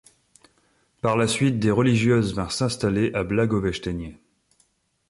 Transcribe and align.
Par 1.03 1.15
la 1.15 1.27
suite, 1.27 1.59
des 1.59 1.69
religieuses 1.69 2.33
vinrent 2.35 2.51
s'installer 2.51 3.11
à 3.13 3.23
Blagoveštenje. 3.23 4.17